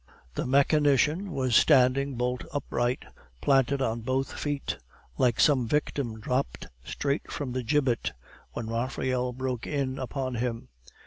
The 0.33 0.47
mechanician 0.47 1.29
was 1.31 1.55
standing 1.55 2.15
bolt 2.15 2.43
upright, 2.51 3.05
planted 3.39 3.83
on 3.83 4.01
both 4.01 4.33
feet, 4.33 4.79
like 5.19 5.39
some 5.39 5.67
victim 5.67 6.19
dropped 6.19 6.65
straight 6.83 7.31
from 7.31 7.51
the 7.51 7.61
gibbet, 7.61 8.11
when 8.53 8.65
Raphael 8.65 9.31
broke 9.31 9.67
in 9.67 9.99
upon 9.99 10.33
him. 10.33 10.69